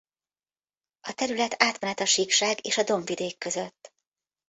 [1.01, 3.93] A terület átmenet a síkság és a dombvidék között.